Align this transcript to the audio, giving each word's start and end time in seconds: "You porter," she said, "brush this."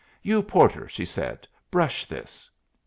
"You 0.23 0.41
porter," 0.41 0.89
she 0.89 1.05
said, 1.05 1.47
"brush 1.69 2.05
this." 2.05 2.49